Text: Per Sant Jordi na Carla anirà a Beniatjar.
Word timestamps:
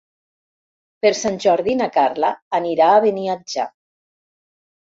Per 1.05 1.11
Sant 1.19 1.37
Jordi 1.43 1.77
na 1.83 1.89
Carla 1.97 2.31
anirà 2.61 2.89
a 2.95 3.05
Beniatjar. 3.07 3.71